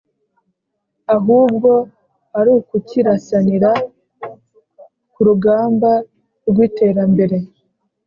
ahubwo 1.15 1.71
ari 2.39 2.49
ukukirasanira 2.59 3.71
ku 5.13 5.19
rugamba 5.27 5.91
rw’iterambere 6.49 7.37